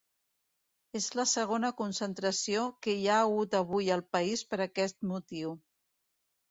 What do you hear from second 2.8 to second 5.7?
que hi ha hagut avui al país per aquest motiu.